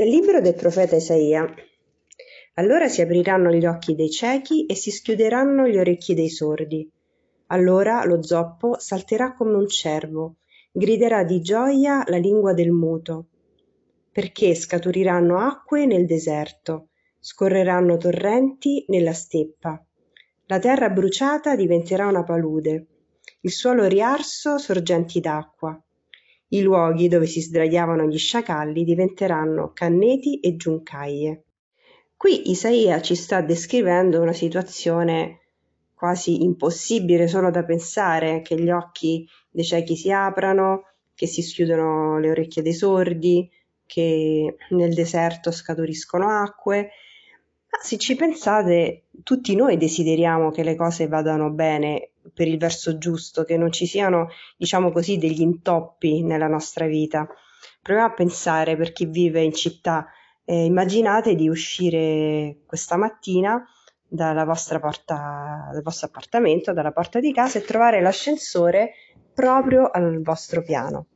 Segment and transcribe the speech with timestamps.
[0.00, 1.44] Dal libro del profeta Isaia.
[2.54, 6.90] Allora si apriranno gli occhi dei ciechi e si schiuderanno gli orecchi dei sordi.
[7.48, 10.36] Allora lo zoppo salterà come un cervo,
[10.72, 13.26] griderà di gioia la lingua del muto.
[14.10, 16.88] Perché scaturiranno acque nel deserto,
[17.18, 19.84] scorreranno torrenti nella steppa.
[20.46, 22.86] La terra bruciata diventerà una palude,
[23.42, 25.78] il suolo riarso sorgenti d'acqua
[26.52, 31.44] i luoghi dove si sdraiavano gli sciacalli diventeranno canneti e giuncaie.
[32.16, 35.38] Qui Isaia ci sta descrivendo una situazione
[35.94, 42.18] quasi impossibile solo da pensare, che gli occhi dei ciechi si aprano, che si schiudono
[42.18, 43.50] le orecchie dei sordi,
[43.86, 46.90] che nel deserto scaturiscono acque.
[47.70, 52.98] Ma se ci pensate, tutti noi desideriamo che le cose vadano bene per il verso
[52.98, 57.28] giusto, che non ci siano, diciamo così, degli intoppi nella nostra vita.
[57.80, 60.06] Proviamo a pensare per chi vive in città,
[60.44, 63.64] eh, immaginate di uscire questa mattina
[64.06, 68.94] dalla vostra porta, dal vostro appartamento, dalla porta di casa e trovare l'ascensore
[69.32, 71.06] proprio al vostro piano.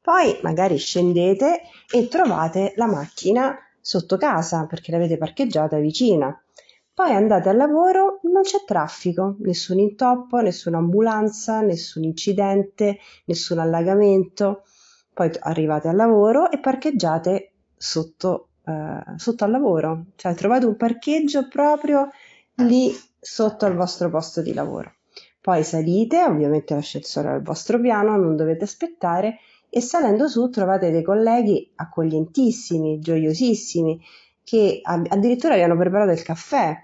[0.00, 1.62] Poi magari scendete
[1.92, 6.36] e trovate la macchina sotto casa perché l'avete parcheggiata vicina.
[6.92, 14.64] Poi andate al lavoro, non c'è traffico, nessun intoppo, nessuna ambulanza, nessun incidente, nessun allagamento.
[15.14, 21.46] Poi arrivate al lavoro e parcheggiate sotto, eh, sotto al lavoro, cioè trovate un parcheggio
[21.46, 22.10] proprio
[22.56, 24.94] lì sotto al vostro posto di lavoro.
[25.40, 31.02] Poi salite, ovviamente l'ascensore al vostro piano, non dovete aspettare e salendo su trovate dei
[31.02, 34.00] colleghi accoglientissimi, gioiosissimi,
[34.42, 36.76] che addirittura vi hanno preparato il caffè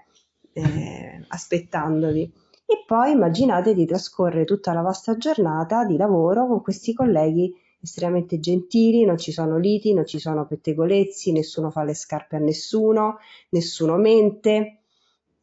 [0.53, 2.31] eh, aspettandovi.
[2.65, 8.39] E poi immaginate di trascorrere tutta la vostra giornata di lavoro con questi colleghi estremamente
[8.39, 13.17] gentili, non ci sono liti, non ci sono pettegolezzi, nessuno fa le scarpe a nessuno,
[13.49, 14.79] nessuno mente.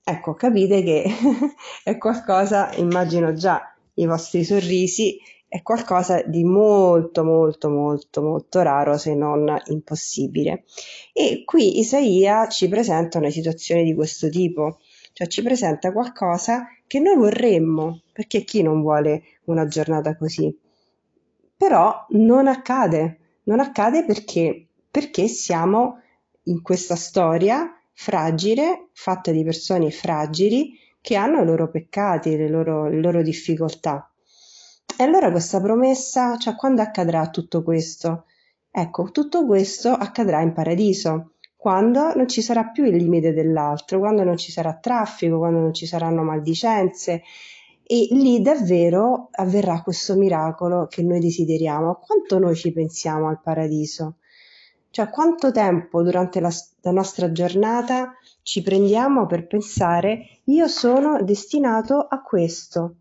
[0.02, 1.04] Ecco, capite che
[1.84, 5.18] è qualcosa, immagino già i vostri sorrisi,
[5.50, 10.64] è qualcosa di molto molto molto molto raro se non impossibile.
[11.12, 14.78] E qui Isaia ci presenta una situazione di questo tipo
[15.12, 20.56] cioè ci presenta qualcosa che noi vorremmo, perché chi non vuole una giornata così?
[21.56, 26.00] Però non accade, non accade perché, perché siamo
[26.44, 32.88] in questa storia fragile, fatta di persone fragili che hanno i loro peccati, le loro,
[32.88, 34.09] le loro difficoltà.
[34.96, 38.24] E allora questa promessa, cioè quando accadrà tutto questo?
[38.70, 44.24] Ecco, tutto questo accadrà in paradiso quando non ci sarà più il limite dell'altro, quando
[44.24, 47.22] non ci sarà traffico, quando non ci saranno maldicenze
[47.82, 51.96] e lì davvero avverrà questo miracolo che noi desideriamo.
[51.96, 54.16] Quanto noi ci pensiamo al paradiso?
[54.88, 56.50] Cioè quanto tempo durante la,
[56.80, 62.99] la nostra giornata ci prendiamo per pensare io sono destinato a questo,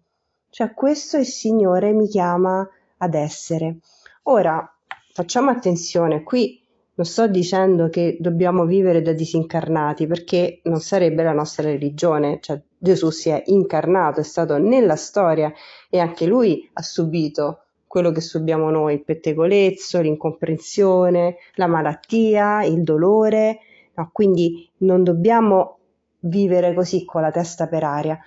[0.50, 2.68] cioè questo il Signore mi chiama
[2.98, 3.78] ad essere.
[4.24, 4.68] Ora
[5.14, 6.62] facciamo attenzione, qui
[6.96, 12.62] non sto dicendo che dobbiamo vivere da disincarnati perché non sarebbe la nostra religione, cioè
[12.78, 15.52] Gesù si è incarnato, è stato nella storia
[15.90, 22.84] e anche lui ha subito quello che subiamo noi, il pettegolezzo, l'incomprensione, la malattia, il
[22.84, 23.60] dolore,
[23.96, 25.78] no, quindi non dobbiamo
[26.20, 28.20] vivere così con la testa per aria.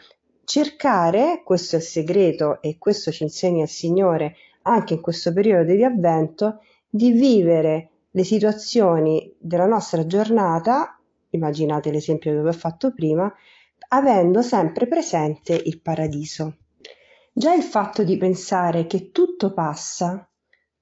[0.45, 5.73] Cercare, questo è il segreto e questo ci insegna il Signore anche in questo periodo
[5.73, 10.99] di avvento, di vivere le situazioni della nostra giornata,
[11.31, 13.33] immaginate l'esempio che vi ho fatto prima,
[13.89, 16.57] avendo sempre presente il paradiso.
[17.33, 20.29] Già il fatto di pensare che tutto passa,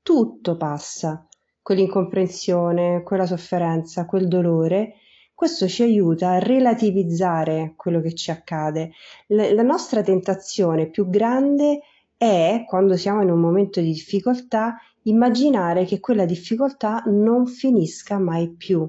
[0.03, 1.29] tutto passa,
[1.63, 4.95] quell'incomprensione, quella sofferenza, quel dolore,
[5.41, 8.91] questo ci aiuta a relativizzare quello che ci accade.
[9.29, 11.81] La nostra tentazione più grande
[12.15, 18.51] è, quando siamo in un momento di difficoltà, immaginare che quella difficoltà non finisca mai
[18.51, 18.87] più.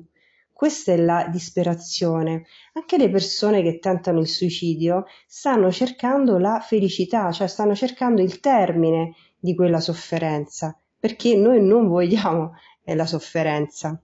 [0.52, 2.44] Questa è la disperazione.
[2.74, 8.42] Anche le persone che tentano il suicidio stanno cercando la felicità, cioè stanno cercando il
[8.42, 14.04] termine di quella sofferenza, perché noi non vogliamo eh, la sofferenza.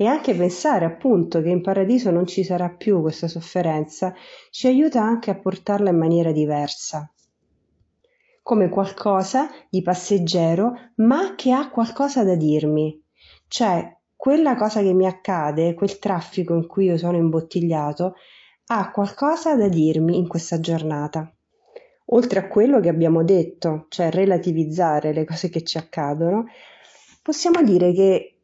[0.00, 4.14] E anche pensare appunto che in paradiso non ci sarà più questa sofferenza
[4.48, 7.12] ci aiuta anche a portarla in maniera diversa
[8.42, 12.98] come qualcosa di passeggero, ma che ha qualcosa da dirmi.
[13.46, 18.14] Cioè, quella cosa che mi accade, quel traffico in cui io sono imbottigliato,
[18.68, 21.30] ha qualcosa da dirmi in questa giornata.
[22.06, 26.46] Oltre a quello che abbiamo detto, cioè relativizzare le cose che ci accadono,
[27.22, 28.39] possiamo dire che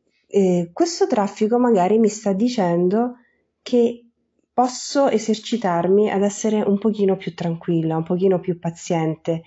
[0.72, 3.16] questo traffico magari mi sta dicendo
[3.62, 4.06] che
[4.52, 9.42] posso esercitarmi ad essere un pochino più tranquilla, un pochino più paziente.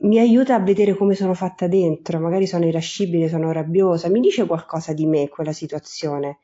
[0.00, 4.46] Mi aiuta a vedere come sono fatta dentro, magari sono irascibile, sono rabbiosa, mi dice
[4.46, 6.40] qualcosa di me quella situazione.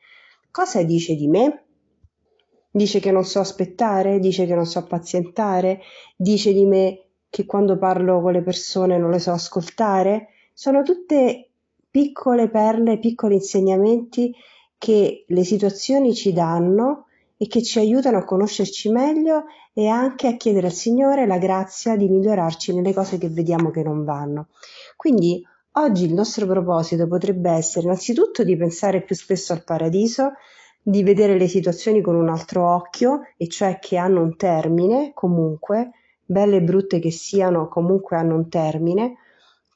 [0.49, 1.65] Cosa dice di me?
[2.71, 5.81] Dice che non so aspettare, dice che non so pazientare,
[6.15, 10.29] dice di me che quando parlo con le persone non le so ascoltare.
[10.51, 11.51] Sono tutte
[11.93, 14.33] piccole perle, piccoli insegnamenti
[14.79, 17.05] che le situazioni ci danno
[17.37, 19.43] e che ci aiutano a conoscerci meglio
[19.73, 23.83] e anche a chiedere al Signore la grazia di migliorarci nelle cose che vediamo che
[23.83, 24.47] non vanno.
[24.95, 30.31] Quindi oggi il nostro proposito potrebbe essere innanzitutto di pensare più spesso al paradiso,
[30.81, 35.91] di vedere le situazioni con un altro occhio, e cioè che hanno un termine comunque,
[36.25, 39.17] belle e brutte che siano, comunque hanno un termine,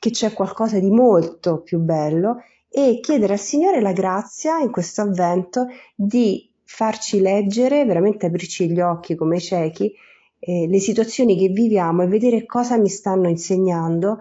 [0.07, 5.01] che c'è qualcosa di molto più bello e chiedere al Signore la grazia in questo
[5.01, 9.94] avvento di farci leggere, veramente aprirci gli occhi come ciechi,
[10.39, 14.19] eh, le situazioni che viviamo e vedere cosa mi stanno insegnando,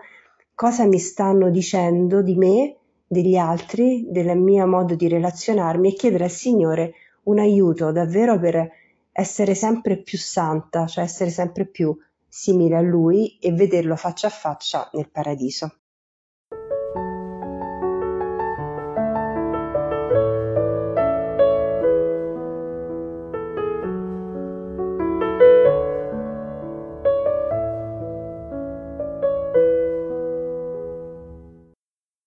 [0.55, 6.25] cosa mi stanno dicendo di me, degli altri, del mio modo di relazionarmi e chiedere
[6.25, 6.94] al Signore
[7.25, 8.71] un aiuto davvero per
[9.12, 11.97] essere sempre più santa, cioè essere sempre più
[12.38, 15.86] simile a Lui e vederlo faccia a faccia nel paradiso.